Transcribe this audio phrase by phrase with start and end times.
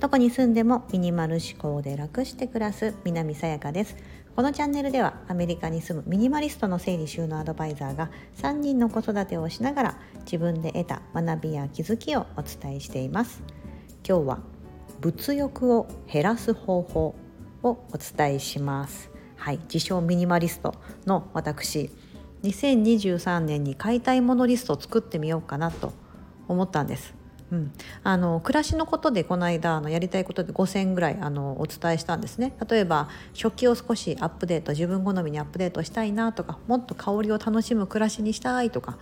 [0.00, 3.96] どこに住んでもミニマル思考で楽して暮らす南さやかです。
[4.34, 13.42] このチャンネルではアメリカに住むミニマリストの整理収納アドバイザーが3人の子育てをしながら自分で得た学びや気づきをお伝えしています。
[14.04, 14.38] 今日は
[15.00, 17.14] 物欲を減らす方法
[17.62, 19.10] をお伝えします。
[19.36, 20.74] はい自称ミニマリスト
[21.06, 21.90] の私
[22.42, 25.92] 2023年に買いたいものリストを作ってみようかなと
[26.48, 27.14] 思ったんです。
[27.52, 27.72] うん、
[28.04, 32.52] あの暮らしのことでこの間あのやりたいことで5,000ぐらいあのお伝えしたんですね。
[32.68, 38.98] 例えば食器を少しアップデート自分好みにアップデートしたいなとかもっと香りを楽しむ暮らしにしたいとか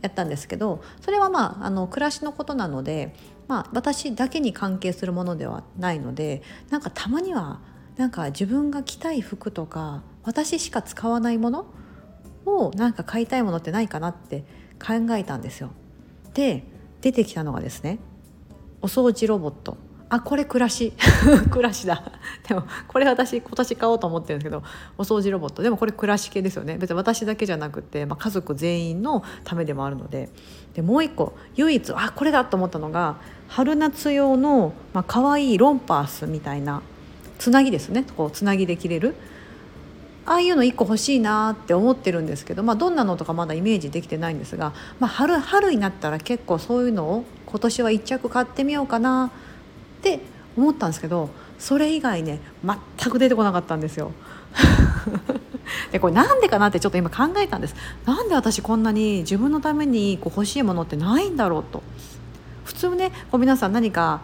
[0.00, 3.14] やったんですけどそれはまああの暮らしのことなので、
[3.48, 7.60] まあ、私だけに関係するものではないのでなんかたまには
[7.96, 11.66] なんか自分が着たい服とか私しか使わないもの
[12.46, 14.44] をなんか買いたいものってないかなって
[14.84, 15.70] 考えたんですよ。
[16.34, 16.64] で
[17.00, 17.98] 出てきたのがですね
[18.82, 19.76] お掃除ロボット。
[20.10, 20.92] あこれ暮らし。
[21.50, 22.12] 暮らしだ。
[22.46, 24.62] でもこれ私今年買おうと思ってるんですけど
[24.98, 25.62] お掃除ロボット。
[25.62, 26.76] でもこれ暮らし系ですよね。
[26.78, 30.28] 別に私だけじゃなくて、まあ、家族全員のためでもあるので。
[30.74, 33.16] でもう一個唯一あこれだと思ったのが
[33.48, 36.82] 春夏用の、まあ可愛いロンパースみたいな
[37.38, 38.04] つなぎですね。
[38.16, 39.14] こうつなぎで着れる。
[40.26, 49.30] ああいうの1個欲しいなって思ってるんですけど、まあ、どんなのとかまだイメージできてないんですが、まあ、春春になったら結構そういうのを今年は1着買ってみようかな
[49.98, 50.20] って
[50.56, 54.12] 思ったんですけどそれ以外ね全く出てこなかったんですよ。
[55.92, 61.82] でこれなんでかなってちょっと今考えたんですなんで私こんなに自分のためにこう欲しいものってないんだろうと
[62.64, 64.20] 普通ねこう皆さん何か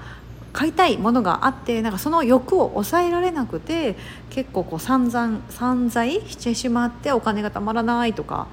[0.52, 3.96] 買いたいものがあってなんかその欲を抑えられなくて
[4.30, 8.46] 結構こう散々散財してしまってお金がたまらないとか。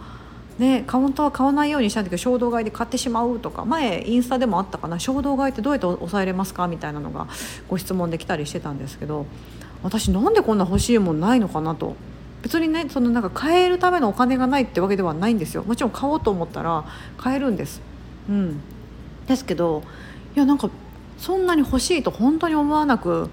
[0.57, 7.27] ね、カウントは買わないようにしたんだけど衝動買いで買ってしまうとか前インスタでもあったかな衝動買いってどうやって抑えれますかみたいなのが
[7.67, 9.27] ご質問できたりしてたんですけど
[9.83, 11.95] 私なんでこんな欲しいもんないのかなと
[12.41, 16.85] 別にねそのなんか買えるためのお金がないってわけではないんですよもちろん買おうと思ったら
[17.17, 17.81] 買えるんです。
[18.29, 18.59] うん、
[19.27, 19.83] ですけど
[20.35, 20.69] いやなんか
[21.17, 23.29] そんなに欲しいと本当に思わなく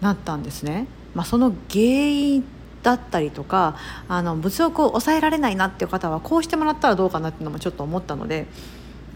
[0.00, 0.86] なったんですね。
[1.14, 2.44] まあ、その原因
[2.82, 3.76] だったりとか
[4.08, 8.46] あの物欲を抑えられないなっていう方はこうしてもらったらどうかなっていうのもちょっと思ったので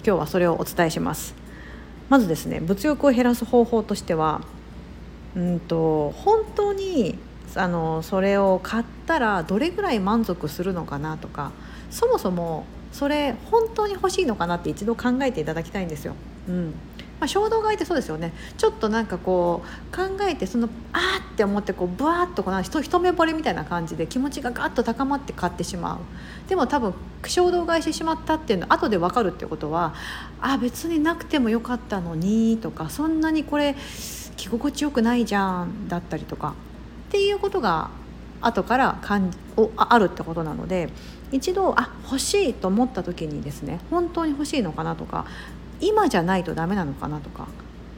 [0.04, 1.34] 今日はそれをお伝えします。
[2.08, 4.42] まずですね物欲を減らす方法としては
[5.34, 7.18] うんと本当に
[7.54, 11.52] あのそれを買ったらどれぐらい満足するのかなとか
[11.90, 16.14] そもそもそれ本当に欲しいのかなって一度考えていただきたいんですよ。
[16.48, 16.74] うん、
[17.22, 18.32] まあ、衝動買いってそうですよね。
[18.58, 19.62] ちょっとなんかこ
[19.92, 26.48] う考えてそのあーって思ってこうブワーッとこう一一目惚れみたいな感じで気持ちがガッと高まって買ってしまう。
[26.48, 26.94] でも多分
[27.24, 29.94] 衝動買いしてしまったっていうの後で分かるってことは
[30.40, 33.76] あ別になくてもよかったのにとかそんなにこれ
[34.36, 36.54] 着心地よくないじゃんだったりとか
[37.08, 37.90] っていうことが
[38.40, 40.88] 後から感おあるってことなので
[41.30, 45.26] 一度あ欲しいと思った時にですね本当に欲しいのかなとか
[45.82, 47.48] 今じゃないとダメなのかなとか、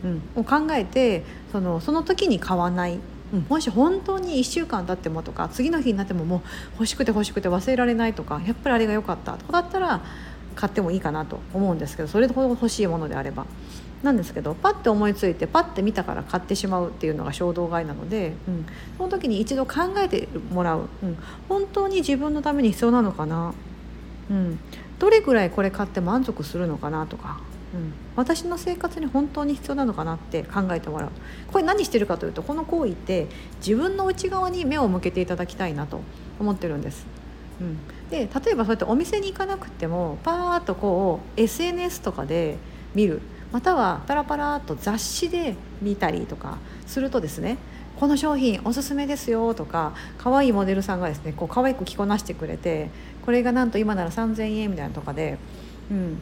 [0.05, 2.99] うん、を考えてそのその時に買わない、
[3.33, 6.41] うん、もし本当に1週間経ってもとか次の日になってももう
[6.75, 10.03] 欲しくて欲しくて忘れられないとかやっぱりあれが良かったとかだったら
[10.56, 13.47] 買ってもいいかなと思うんですけどそれほど欲しいものであれば。
[14.05, 18.67] なんですけどパッて思いついてパッて見たから買ってしまうっていうのが衝動買いなので、うん、
[18.99, 21.17] その時に一度考えてもらう、うん、
[21.49, 23.55] 本当に自分のために必要なのかな、
[24.31, 24.59] うん、
[24.99, 27.41] どれぐらいこれ買って満足するのかなとか
[27.75, 31.11] うん、私の生活に本当に必要なのかなって考えてもらう。
[31.51, 33.27] これ何してるかというとこの行為って
[33.57, 36.01] 自分の内側に目を向けていただきたいなと
[36.39, 37.07] 思ってるんです。
[37.61, 37.79] うん、
[38.11, 42.57] で例えばそうやってお店に行かなくてもパーッとこう SNS とかで
[42.95, 43.21] 見る。
[43.53, 47.56] またはパラパラっと雑誌で見たりとかするとですね
[47.97, 52.91] この商品おすすめですよとか可愛いモデルさんがですねこう可愛く着こなしてくれて
[53.25, 55.39] これがなんと今なら3,000円みたいなとかで、
[55.89, 56.19] うん、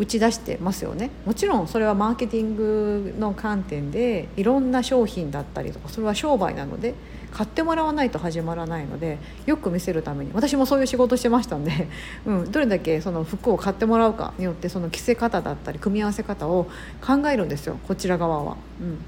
[0.00, 6.94] 打ち出してますよねもちろんそれはマーケティングの観点でいろんな商品だったりとかそれは商売なので
[7.30, 11.86] 買ってもらわないと始まらないのでよく見せるために私もそういう仕事してましたんで、
[12.26, 16.66] うん、どれだけその服を買ってもらうかによってその着せ方だったり組み合わせ方を
[17.00, 18.56] 考えるんですよこちら側は。
[18.80, 18.98] うん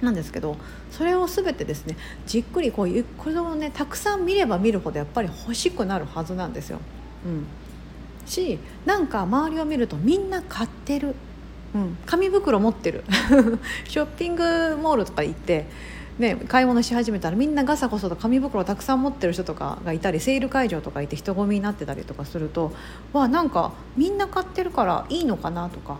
[0.00, 0.56] なんですけど
[0.90, 1.94] それを全てですね
[2.24, 6.78] じっくりこういうこれをねたくさん見れば見るほどやっぱり欲しくなるはずなんですよ。
[7.26, 7.46] うん、
[8.30, 11.14] しなんか周りを見るとみんな買ってる、
[11.74, 13.04] うん、紙袋持ってる。
[13.88, 15.66] ショッピングモールとか行って
[16.20, 22.72] ね、買い物し始めたらみんなガサゴソと紙袋たくさん持ってる人とかがいたりセール会場とかいて人混みになってたりとかすると
[23.14, 25.96] わなんかみんな買ってるからいいのかなとか、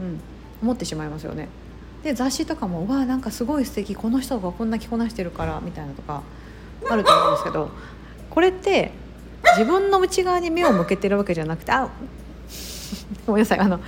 [0.00, 0.20] うん、
[0.62, 1.48] 思ってしまいますよね。
[2.02, 6.22] で雑誌とかも「わあなんかすごい素敵この人がこんな着こなしてるから」みたいなとか
[6.88, 7.70] あると思うんですけど
[8.30, 8.92] これって
[9.58, 11.88] 自分の内側に目を向けてるわけじゃなくてあ
[13.26, 13.80] ごめんなさいあの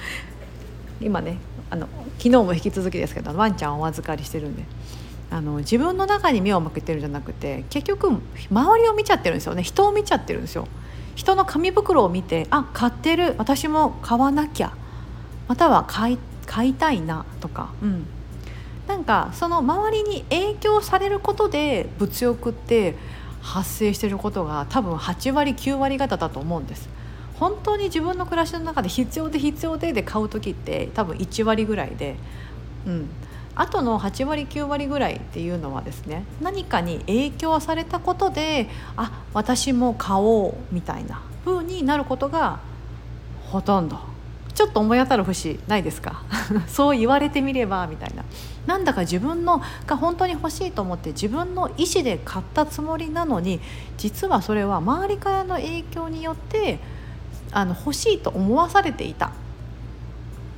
[1.00, 1.38] 今ね
[1.70, 1.86] あの
[2.18, 4.64] 昨日も引き続きですけどワンちゃんをお預かりしてるんで
[5.30, 8.20] あの自分の中に目を向けてるんじゃなくて結局
[8.50, 9.62] 周りを見ちゃってるんですよね。
[9.62, 10.66] 人を見ちゃってるんですよ。
[11.14, 14.72] 人の紙袋を見てあ買ってる私も買わなきゃ
[15.46, 18.06] または買い買いたいなとか、うん、
[18.88, 22.96] なんかその周りに影響されることで物欲って
[23.40, 26.88] 発生していることが多分8割9割方だと思うんです。
[27.40, 32.16] 本当に自分の暮らしの中で必要で必要でで買う時って多分1割ぐらいで、
[32.86, 33.08] うん、
[33.54, 42.60] あとの8割9割ぐらいっていうのはですね何かに影響されたことであ私も買おうみたいな風になることが
[43.50, 44.09] ほとんど。
[44.54, 46.22] ちょっと思い当たる節ないですか？
[46.68, 48.24] そう言われてみればみたいな。
[48.66, 53.58] なんだか自分のが本当に欲しいと思って自分の意思で買ったつもりなのに
[53.96, 56.78] 実はそれは周りからの影響によって
[57.52, 59.26] あの欲しいと思わされていた。
[59.26, 59.30] っ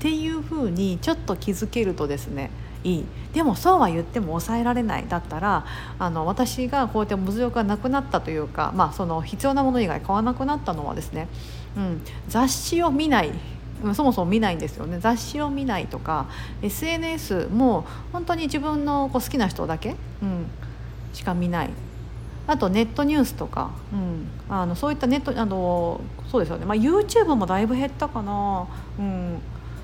[0.01, 2.51] ていうふうにちょっと気づけるとですね
[2.83, 3.05] いい。
[3.33, 5.07] でもそうは言っても抑えられない。
[5.09, 5.65] だったら
[5.99, 11.29] あの私がこうやって物欲がなくなったというか、まあ、その必要なもの以外買わなくなったのはですね、
[11.77, 13.31] うん、雑誌を見ない。
[13.95, 14.99] そもそも見ないんですよね。
[15.01, 16.27] 雑誌を見ないとか
[16.63, 20.47] SNS も本当に自分のこう好きな人だけ、うん、
[21.13, 21.71] しか見ない。
[22.47, 26.01] あとネットニュースとか、うん、あのそういったネットあの
[26.31, 28.67] そうですよね、まあ、YouTube もだいぶ減ったかな、
[28.99, 29.39] うん、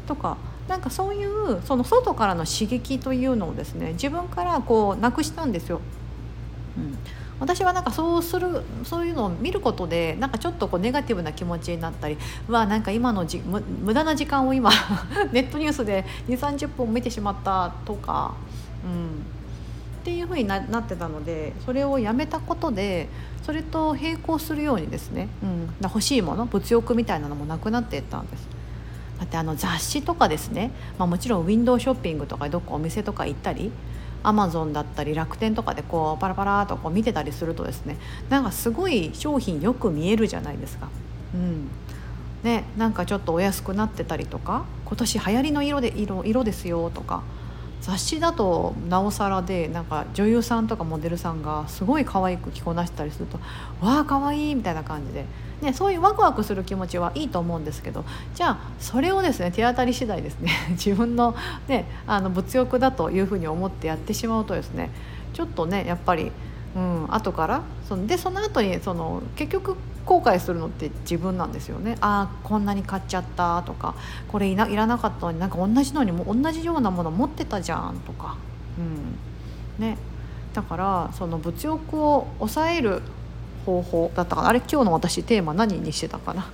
[0.08, 0.36] とか
[0.66, 5.80] なんかそういうその外からの刺激というのをですね自分からこうなくしたんですよ。
[6.76, 6.98] うん。
[7.40, 12.18] 私はなんかそうするそういうのを見ることでなんかちょっとこうネガティブな気持ちになったり
[12.48, 14.70] うわなんか今のじ無駄な時間を今
[15.32, 18.34] ネットニュースで2 3 0分見てしまったとか、
[18.84, 19.22] うん、
[20.00, 23.08] っていうふうにななってたのでそれをやめたことで
[23.42, 28.48] それと並行するようにですね、うん、欲しいもの物欲みたいなのもなくなっていったんです。
[29.18, 33.72] だってあの雑誌とかですね、まあ、もちろんウィンドウショッピングとかどっかお店とか行ったり
[34.22, 37.96] アマゾンだったり楽天とかでこうパラパラとこう見てたりするとですね
[38.28, 40.88] なんかすごい商品よく見えるじゃないですか。
[41.34, 41.68] うん
[42.42, 47.22] ね、なんかちょっとお安くなってたりとか今年流行りの色で色色ですよとか
[47.80, 53.38] 雑誌だとなおさらでなんか女優さんとかモデルさんがすごい可愛く着こなしたりすると
[53.80, 55.24] 「わあ可愛いみたいな感じで、
[55.62, 58.04] ね、そういうワクワクする気持ちはいいと思うんですけど
[58.34, 61.34] じゃあそれをですね手当たり次第ですね 自分の,、
[61.68, 64.90] ね、あの物欲だというふうに思ってやってしまうとですね
[65.32, 66.32] ちょっとねやっぱり、
[66.76, 69.76] うん、後からそのでその後にその結局
[70.08, 71.98] 後悔するのって自分なんですよね。
[72.00, 73.94] ああこんなに買っちゃったとか
[74.26, 78.38] これいないらなかったのになんか同じのにも同じようなもの持ってたじゃんとか、
[78.78, 78.80] う
[79.82, 79.84] ん。
[79.84, 79.98] ね、
[80.54, 83.02] だからその物欲を抑える
[83.66, 84.48] 方法だったかな。
[84.48, 86.50] あれ今日の私テーマ何にしてたかな。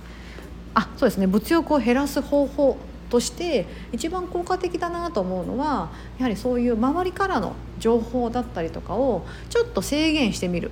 [0.73, 1.25] あそうですね。
[1.25, 2.75] 物欲を減らす方法
[3.09, 10.71] として一番効果的だなと思うのはやはりそういう周りからの情報だったりとかをちょっと制限してみる。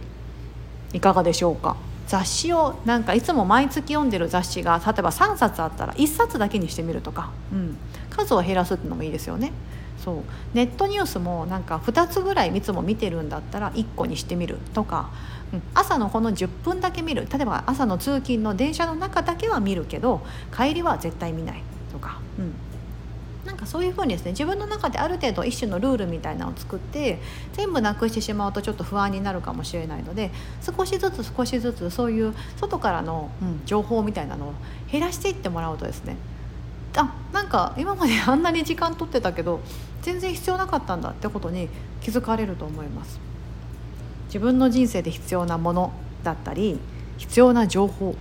[0.92, 1.78] いかがでしょうか。
[2.14, 7.76] 雑誌をなんかいつも毎月読んでる雑誌が例えば3冊あったら1冊だけにしてみるとか、うん、
[8.12, 9.52] 数を減らすっていうのもいいですよね。
[9.98, 10.16] そう。
[10.54, 15.10] ネットニュースもなんか2つぐらいいつも見てるんだったら1個にしてみるとか、
[15.54, 17.28] うん、朝のこの10分だけ見る。
[17.34, 20.22] 例えば朝の通勤の電車の中だけは見るけど
[20.56, 22.54] 帰りは絶対見ないとか、うん、
[23.46, 27.20] なんかそういうふうにですね自分の中である程度一種のルールみたいなのを作って
[27.54, 30.32] 全部なくしてしまうとちょっと不安になるかもしれないので
[30.62, 34.54] 少しずつ少しずつそういう外からの、うん、情報みたいなのを
[34.92, 36.16] 減らしていってもらうとですね
[36.96, 39.60] あなんか今まであんなに時間取ってたけど
[40.02, 41.70] 全然必要なかったんだってことに
[42.02, 43.20] 気づかれると思います。
[44.28, 46.80] 自分の人生で必要なものだったり
[47.18, 48.16] 必要な情報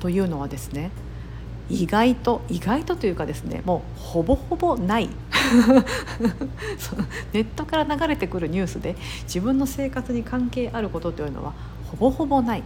[0.00, 0.90] というのはですね
[1.68, 5.08] 意外と意外とというかですねもうほぼほぼない。
[7.32, 11.52] ネットから流れてくるニュースで自分の生活に関係あることというのは
[11.90, 12.62] ほぼほぼない。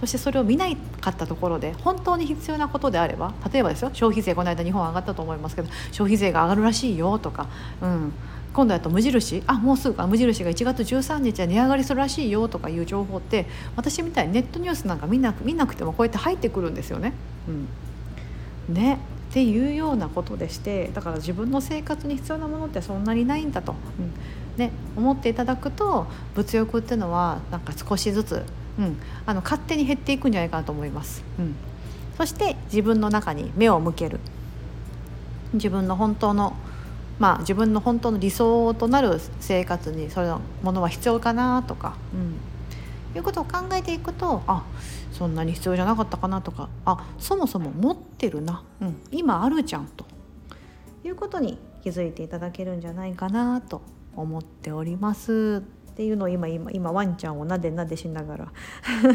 [0.00, 7.46] そしてそれを見ないかったところで本当に必要なことであれば例えばですよ消費税この間日本上がったと思いますけど消費税が上がるらしいよとか、
[7.80, 8.12] うん、
[8.54, 9.42] 今度だと無印。
[9.46, 10.06] あもうすぐか。
[10.06, 13.46] 無印が1月13日は値上がりするらしいよとかいう情報って
[13.76, 17.12] 私みたいにネットニュースなんか見なく見なくてもこうやって入ってくるんですよね。
[17.48, 17.68] うん。
[18.68, 18.98] ね
[19.30, 24.12] っていうようなことでしてだから自分の生活に必要なものってそんなにないんだと、うん。
[24.56, 28.44] ね、思っていただくと物欲っていうのはなんか少しずつ、
[28.78, 31.24] うん、あの勝手に減っていくんじゃないかなと思います。
[31.38, 31.56] うん、
[32.16, 34.20] そして自分の中に目を向ける。
[35.54, 36.56] 自分の本当の
[37.18, 42.34] まあ自分の本当の理想となる生活にそれのものは必要かなとか、うん、
[43.14, 44.64] いうことを考えていくとあ
[45.12, 50.04] そんなに必要じゃなかったかなとかあそもそも持ってるな、うん、今あるじゃんと。
[51.04, 53.82] いうことに気づいていただけるんじゃないかなと
[54.16, 55.62] 思っております。
[55.92, 58.52] っていうのを今今今ワンちゃんをなでなでしながら。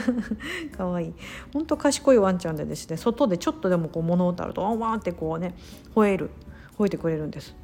[0.77, 1.13] かわいい。
[1.51, 5.56] ほんと賢いワンちゃんでですね外でちょっとでもこう物音あるとワンワンってこうね
[5.96, 6.29] 吠える。
[6.77, 7.56] 吠えてくれるんです。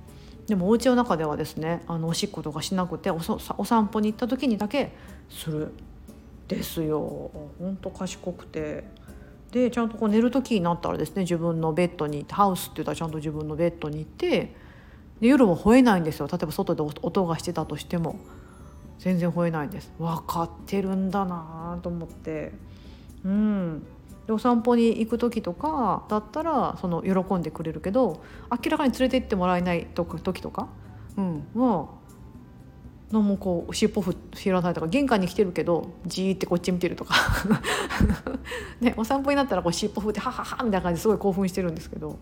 [0.47, 4.91] でもお家の中ではですねあのおしっことかしなくてお散歩に行った時にだけ
[5.29, 5.71] する
[6.47, 7.31] ですよ。
[7.59, 8.83] ほんと賢くて。
[9.51, 14.53] でちゃんとこう寝る時になったらですね自分のベッドにハウスって言ったらちゃんと自分のベッドに行って
[15.21, 16.27] で夜も吠えないんですよ。
[16.27, 18.19] 例えば外で音がしてたとしても。
[18.99, 19.91] 全然吠えないんです。
[19.99, 22.53] 分かってるんだなと思って。
[23.23, 23.85] うん。
[24.25, 30.67] でお散歩に行く時とかだったらその喜んでくれるけど明らかに連れて行ってもらえない時とか、
[31.15, 31.89] うん、は
[33.11, 34.15] 何もこう尻尾振
[34.51, 37.15] らないとか玄関に来てるけどじーってこっち見てるとか。
[38.81, 42.19] ね、お散歩になったらこう尻尾振ってハハハみたいな感じですごい興奮してるんですけど。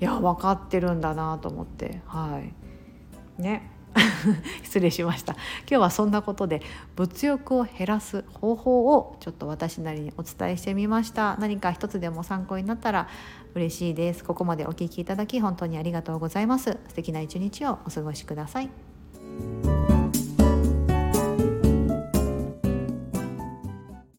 [0.00, 2.00] いや分かってるんだなと思って。
[2.06, 2.40] は
[3.38, 3.42] い。
[3.42, 3.72] ね。
[4.62, 5.32] 失礼しました。
[5.32, 6.62] 今日はそんなことで
[6.94, 11.36] 物欲を減らす方法をちょっと私なりにお伝えしてみました。
[11.38, 13.08] 何か一つでも参考になったら
[13.54, 14.24] 嬉しいです。
[14.24, 16.78] ここまでお聞きいただき本当にありがとうございます。
[16.88, 18.87] 素敵な一日をお過ごしください。